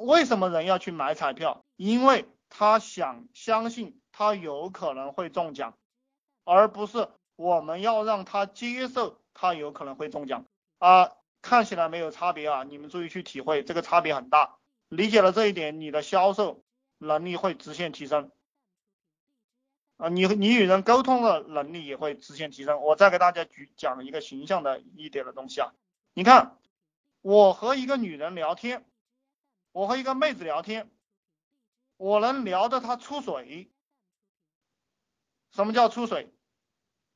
[0.00, 1.64] 为什么人要去买彩票？
[1.76, 5.76] 因为他想相信他有可能会中奖，
[6.44, 10.44] 而不是我们要让他接受他有可能会中奖
[10.78, 11.12] 啊。
[11.42, 14.58] 看起来没有差别啊，你们注意去体会，这个差别很大。
[14.90, 16.62] 理解了这一点，你的销售
[16.98, 18.30] 能力会直线提升
[19.96, 22.82] 啊，你你与人沟通的能力也会直线提升。
[22.82, 25.72] 我再给大家举讲一个形象的一点的东西啊，
[26.12, 26.58] 你看，
[27.22, 28.84] 我和一个女人聊天，
[29.72, 30.90] 我和一个妹子聊天，
[31.96, 33.70] 我能聊得她出水。
[35.52, 36.32] 什么叫出水？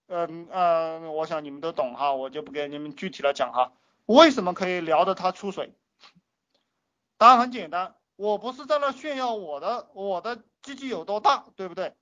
[0.07, 3.73] 嗯嗯，我想你们都懂哈，我就不给你们具体的讲哈。
[4.07, 5.75] 为什么可以聊得她出水？
[7.17, 11.95] 答案很简单，我不是在那炫耀我的我的鸡鸡有多大，对不对？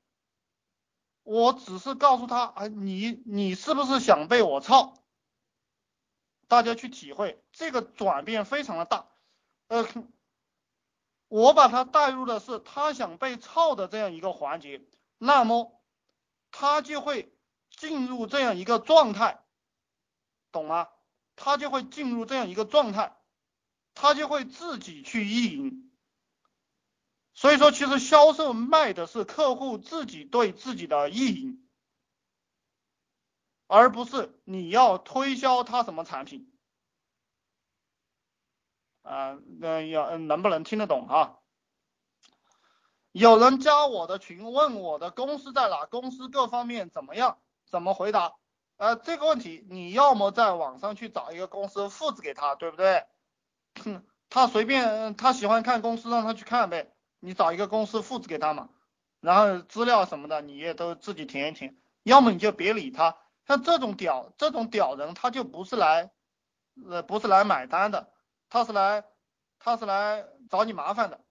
[1.23, 4.95] 我只是告诉他，啊，你你是不是想被我操？
[6.48, 9.07] 大家去体会，这个转变非常的大。
[9.69, 9.87] 呃，
[11.33, 14.83] 我把他带入的是他想被操的这样一个环节，
[15.16, 15.83] 那么
[16.51, 17.35] 他就会
[17.71, 19.43] 进入这样一个状态，
[20.51, 20.89] 懂吗？
[21.35, 23.16] 他就会进入这样一个状态，
[23.95, 25.91] 他就会自己去意淫。
[27.33, 31.67] 所以说，其实销售卖的是客户自己对自己的意淫，
[33.69, 36.52] 而不是你要推销他什么产品。
[39.03, 41.39] 啊，那要能不能听得懂啊？
[43.13, 47.39] 有人加我的群，问我的公司在哪，公司各方面怎么样，
[47.71, 48.35] 怎么回答？
[48.79, 53.05] 呃，这个问题你要么在网上去找一个公司复制给他，对不对？
[54.30, 56.95] 他随便他喜欢看公司，让他去看呗。
[57.21, 58.71] 你找一个公司复制给他嘛，
[59.21, 61.77] 然后资料什么的你也都自己填一填。
[62.03, 63.17] 要么你就别理他。
[63.47, 66.11] 像这种屌这种屌人，他就不是来
[66.89, 68.12] 呃不是来买单的，
[68.53, 69.03] 他是来
[69.59, 71.25] 他是来找你麻烦的。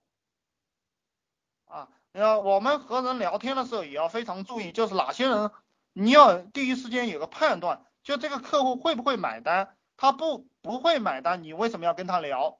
[1.66, 5.52] 啊，然后，我们和人聊天的时候也要非常注意，就是哪些人。
[5.92, 9.76] 你要第一时间有个判断，就这个客户会不会买单？
[9.96, 12.58] 他不不会买单，你为什么要跟他聊？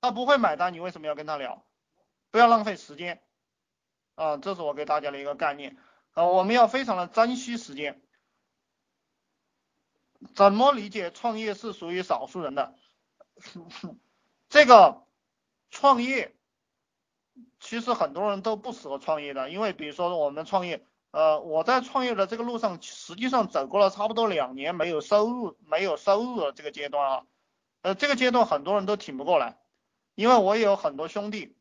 [0.00, 1.66] 他不会买单，你为什么要跟他聊？
[2.30, 3.22] 不要浪费时间
[4.14, 4.38] 啊！
[4.38, 5.76] 这是我给大家的一个概念
[6.12, 8.00] 啊，我们要非常的珍惜时间。
[10.34, 12.74] 怎么理解创业是属于少数人的？
[14.48, 15.02] 这个
[15.70, 16.34] 创业
[17.60, 20.84] 其实很多人都不适合创业的，因为比如说我们创业。
[21.10, 27.26] 呃，我在创业的这个路上，实际上走过了差不多两年没有收入，没有收入的这个阶段啊。
[27.82, 29.56] 呃，这个阶段很多人都挺不过来，
[30.16, 31.56] 因为我有很多兄弟，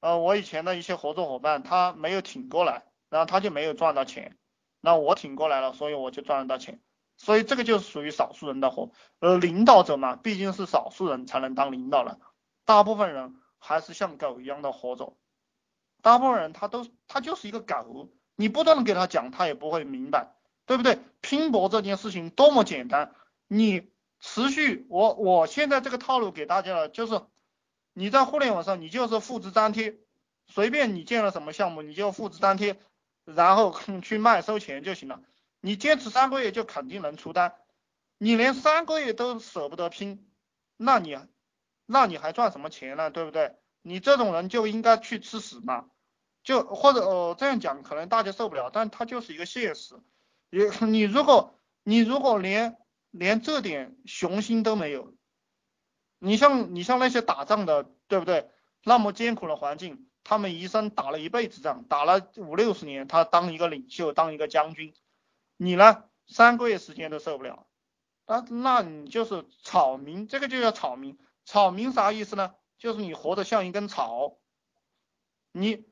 [0.00, 4.38] 呃，我以前的一些合作伙伴，他没有挺过来，然后他就没有赚到钱。
[4.80, 6.80] 那我挺过来了，所以我就赚得到钱。
[7.16, 8.90] 所以这个就是属于少数人的活。
[9.20, 12.18] 而，领导者嘛，毕竟是少数人才能当领导人，
[12.64, 15.16] 大部分人还是像狗一样的活着。
[16.02, 18.10] 大部分人他都他就是一个狗。
[18.36, 20.34] 你不断的给他讲，他也不会明白，
[20.66, 20.98] 对不对？
[21.20, 23.14] 拼搏这件事情多么简单，
[23.46, 27.22] 你持续，我我现在这个套路给大家了，就是
[27.92, 29.96] 你在互联网上，你就是复制粘贴，
[30.48, 32.76] 随便你建了什么项目，你就复制粘贴，
[33.24, 35.20] 然后 去卖收钱就行了。
[35.64, 37.54] 你坚持三个月就肯定能出单，
[38.18, 40.30] 你连三个月都舍不得拼，
[40.76, 41.16] 那你
[41.86, 43.10] 那你还赚什么钱呢？
[43.10, 43.56] 对不对？
[43.80, 45.86] 你这种人就应该去吃屎嘛！
[46.42, 49.94] 就或者呃这样讲可能大家受不了，但它就是一个现实。
[50.50, 52.76] 你你如果你如果连
[53.10, 55.14] 连这点雄心都没有，
[56.18, 58.50] 你像你像那些打仗的，对不对？
[58.82, 64.92] 那么艰苦的环境，他们一生打了一辈子仗，打了五六十年，他当一个领袖，当一个将军，
[65.56, 67.66] 你呢三个月时间都受不了，
[68.26, 71.18] 那那你就是草民，这个就叫草民。
[71.44, 72.54] 草民啥意思呢？
[72.78, 74.38] 就是你活得像一根草，
[75.52, 75.86] 你。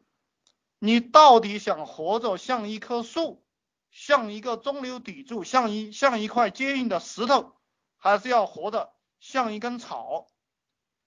[0.84, 3.46] 你到底想活着像一棵树，
[3.92, 7.52] 像一个中流砥柱，像一像一块坚硬的石头，
[7.96, 10.26] 还是要活的像一根草？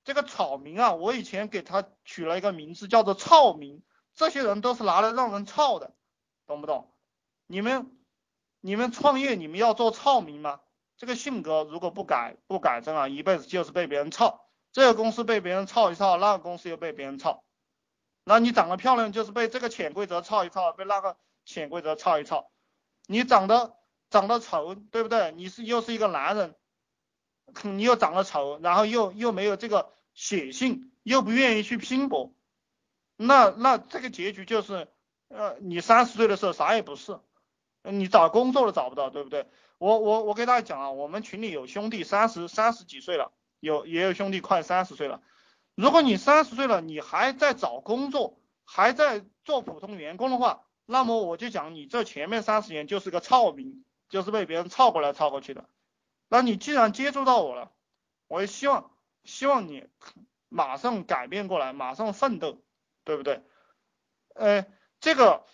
[0.06, 3.84] 这个草民啊，我以前给他取了一个名字，叫做草民。
[4.14, 5.94] 这些人都是拿来让人操的，
[6.46, 6.94] 懂不懂？
[7.46, 7.92] 你们
[8.66, 10.60] 你们创业，你们要做操民吗？
[10.98, 14.50] 这个性格如果不改不改正啊，一辈子就是被别人操。
[14.72, 17.44] 这个公司被别人操一操，那个公司又被别人操。
[18.24, 21.16] 那你长得漂亮，就是被这个潜规则操一操，被那个
[21.46, 22.50] 潜规则操一操。
[23.06, 23.76] 你长得
[24.10, 25.32] 长得丑，对不对？
[25.34, 26.56] 你是又是一个男人，
[27.62, 32.34] 你又长得丑，然后又又没有这个血性，又不愿意去拼搏，
[33.16, 34.88] 那那这个结局就是，
[35.28, 37.20] 呃，你三十岁的时候啥也不是，
[37.92, 39.48] 你找工作都找不到，对不对？
[39.78, 45.22] 我我我给大家讲啊，我们群里有兄弟三十三十几岁了，有也有兄弟快三十岁了。
[45.76, 55.68] 如果你三十岁了，你还在找工作，还在做普通员工的话，那么我就讲你这前面三十年就是个操民，就是被别人操过来操过去的。
[56.30, 57.72] 那你既然接触到我了，
[58.28, 58.92] 我也希望
[59.26, 59.86] 希望你
[60.48, 62.64] 马上改变过来，马上奋斗，
[63.04, 63.44] 对不对？
[64.34, 64.66] 呃，
[65.02, 65.46] 这个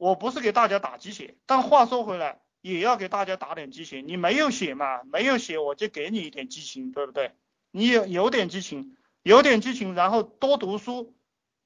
[0.00, 4.00] 我不是给大家打鸡血，但话说回来，也要给大家打点鸡血。
[4.00, 5.02] 你没有血嘛？
[5.02, 7.34] 没有血，我就给你一点激情，对不对？
[7.70, 8.96] 你有有点激情。
[9.22, 11.14] 有点激情，然后多读书，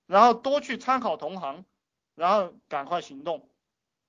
[0.09, 1.65] 然后多去参考同行，
[2.17, 3.49] 然后赶快行动。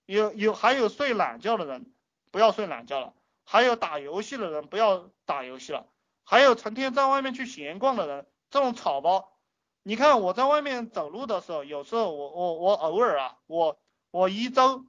[0.08, 1.86] 有有还有睡懒觉的人，
[2.32, 3.14] 不要睡懒觉了；
[3.44, 5.86] 还有打游戏的人，不要打游戏了；
[6.24, 9.38] 还有成天在外面去闲逛的人，这种草包。
[9.84, 13.78] 你看我在外面走路的时候，有时候我我我偶尔啊，我
[14.16, 14.86] 我一周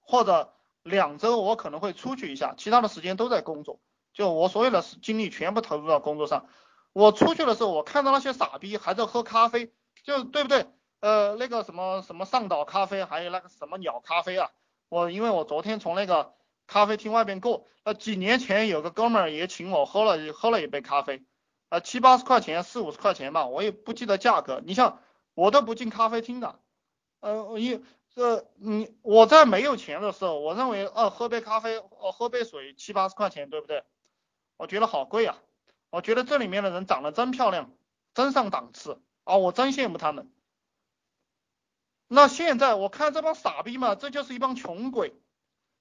[0.00, 3.78] 或者两周我可能会出去一下，其他的时间都在工作，
[4.14, 6.46] 就我所有的精力全部投入到工作上。
[6.94, 9.70] 我出去的时候，我看到那些傻逼还在喝咖啡，
[10.02, 10.66] 就对不对？
[11.00, 14.48] 呃，那个什么什么上岛咖啡，还有那个什么鸟咖啡啊。
[14.88, 16.32] 我因为我昨天从那个
[16.66, 21.22] 咖啡厅外边过，呃，几年前有个哥们儿也请我喝了喝了一杯咖啡，
[21.68, 24.62] 呃，七八十块钱，四五十块钱吧，我也不记得价格。
[24.64, 25.00] 你像
[25.34, 26.58] 我都不进咖啡厅的，
[27.20, 27.82] 呃，一
[28.14, 33.84] 这你我在没有钱的时候，我认为呃喝杯咖啡，呃喝杯水七八十块钱，对不对？
[34.56, 35.38] 我觉得好贵啊。
[35.90, 37.70] 我觉得这里面的人长得真漂亮，
[38.14, 39.36] 真上档次啊！
[39.36, 40.32] 我真羡慕他们。
[42.08, 45.14] 那现在我看这帮傻逼嘛，这就是一帮穷鬼，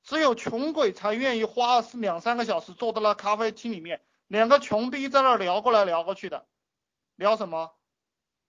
[0.03, 6.45] 只有穷鬼才愿意花两三个小时坐在那咖啡厅里面，两个穷逼在那聊过来聊过去的，
[7.15, 7.71] 聊什么？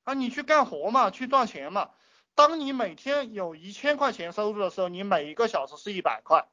[0.02, 1.90] 啊，你去干活嘛，去赚钱嘛。
[2.34, 6.48] 当你每天有一千块钱收入的时候，你每一个小时是一百块，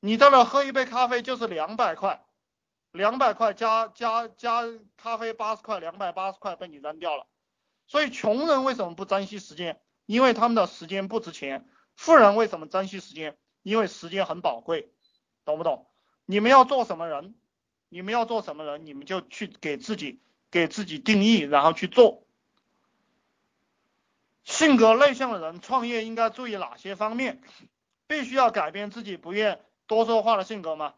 [0.00, 2.24] 你在那喝一杯咖啡就是两百块。
[2.92, 4.62] 两百块加加加
[4.96, 7.26] 咖啡八十块，两百八十块被你扔掉了。
[7.88, 9.80] 所以穷人为什么不珍惜时间？
[10.06, 11.68] 因为他们的时间不值钱。
[11.96, 13.36] 富人为什么珍惜时间？
[13.64, 14.92] 因为时间很宝贵，
[15.44, 15.88] 懂不懂？
[16.24, 17.34] 你们要做什么人？
[17.88, 18.86] 你们要做什么人？
[18.86, 20.22] 你们就去给自己
[20.52, 22.23] 给自己定义，然后去做。
[24.44, 27.42] 性格内向的人创业应该注意哪些方面？
[28.06, 30.94] 必须要改变自己不愿多说话的性格吗？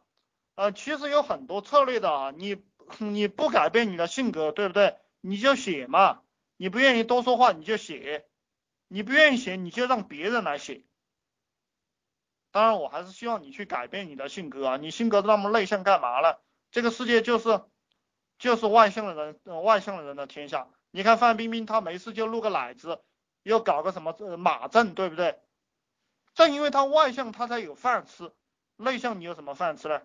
[0.56, 2.56] 呃，其实有很多策略的啊，你
[2.98, 4.96] 你不改变你的性格，对不对？
[5.20, 6.22] 你就写嘛，
[6.56, 8.26] 你不愿意多说话，你就写，
[8.88, 10.84] 你不愿意写，你就让别人来写。
[12.50, 16.42] 当然，我还是希望你去改变你的性格啊，你性格那么内向干嘛了？
[16.70, 17.62] 这个世界就是
[18.38, 20.68] 就是外向的人，外向的人的天下。
[20.90, 23.02] 你看范冰冰，她没事就露个奶子，
[23.48, 25.38] 又搞个什么马正，对不对？
[26.34, 28.32] 正因为他外向，他才有饭吃。
[28.76, 30.02] 内向，你有什么饭吃呢？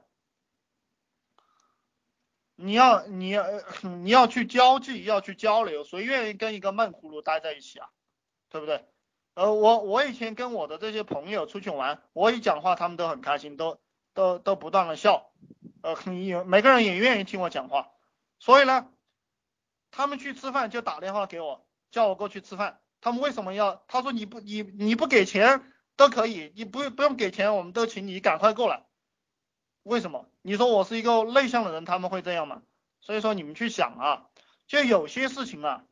[2.55, 3.43] 你要你要
[3.81, 7.89] 你要去交际，要去交流，谁愿意跟一个闷葫芦待在一起啊？
[8.49, 8.85] 对不对？
[9.33, 13.81] 呃，我我以前跟我的这些朋友出去玩，我一讲话他们都很开心，都
[14.13, 15.31] 都都不断的笑，
[15.81, 17.89] 呃，也每个人也愿意听我讲话，
[18.37, 18.87] 所以呢，
[19.89, 22.80] 他们去吃饭就打电话给我，叫我过去吃饭。
[23.01, 23.83] 他们为什么要？
[23.87, 25.63] 他说你不你你不给钱
[25.95, 28.85] 都可以，你不不用给钱，我们都请你赶快过来。
[29.83, 30.29] 为什么？
[30.43, 32.61] 你说我是一个内向的人，他们会这样吗？
[33.01, 34.29] 所以说你们去想啊，
[34.67, 35.83] 就有些事情啊，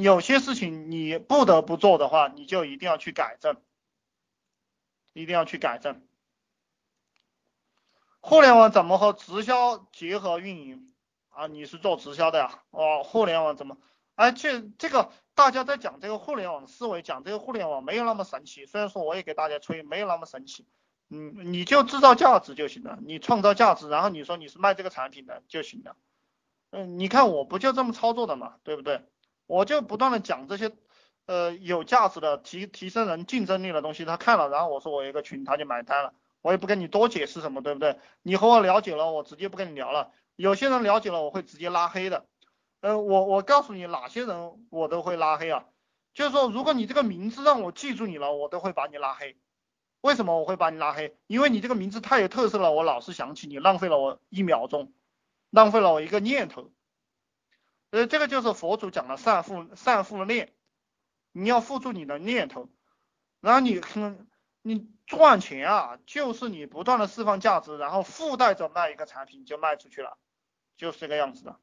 [0.00, 3.60] 有些事情你不得不做的话，你就一定要去改正，
[5.12, 6.02] 一定要去改正。
[8.20, 10.94] 互联网怎么和直销结合运营
[11.28, 11.46] 啊？
[11.46, 12.62] 你是做直销的呀？
[12.70, 13.76] 哦，互联网怎么？
[14.18, 18.66] 哎，这这个大家在讲这个互联网思维，讲这个互联网没有那么神奇。
[18.66, 20.66] 虽然说我也给大家吹，没有那么神奇。
[21.08, 25.94] 嗯，你就制造价值就行了，你创造价值，然后你说你是卖这个产品的就行了。
[26.72, 29.04] 嗯，你看我不就这么操作的嘛，对不对？
[29.46, 30.72] 我就不断的讲这些
[31.26, 38.00] 呃有价值的提提升人竞争力的东西，他看了，然后我说我有一个群，他就买单了，我也不跟你多解释什么，对不对？
[38.22, 40.10] 你和我了解了，我直接不跟你聊了。
[40.34, 42.26] 有些人了解了，我会直接拉黑的。
[42.80, 45.64] 呃，我我告诉你哪些人我都会拉黑啊，
[46.14, 49.36] 就是说如果你这个名字让我记住你了，我都会把你拉黑。
[50.00, 51.18] 为什么我会把你拉黑？
[51.26, 54.92] 因为你这个名字太有特色了，我老是想起你，浪费了我一秒钟，
[55.50, 56.72] 浪费了我一个念头。
[57.90, 60.54] 呃，这个就是佛祖讲的善负善负念，
[61.32, 62.68] 你要付出你的念头，
[63.40, 63.80] 然后你
[64.62, 70.16] 你赚钱啊，就是你不断的释放价值，然后附带着卖一个产品就卖出去了，
[70.76, 71.58] 就是这个样子的。